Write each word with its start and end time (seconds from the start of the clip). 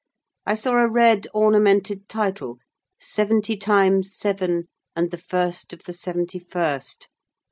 I 0.47 0.55
saw 0.55 0.77
a 0.77 0.89
red 0.89 1.27
ornamented 1.31 2.09
title—"Seventy 2.09 3.55
Times 3.55 4.17
Seven, 4.17 4.67
and 4.95 5.11
the 5.11 5.17
First 5.19 5.73
of 5.73 5.83
the 5.83 5.93
Seventy 5.93 6.39
First. 6.39 7.09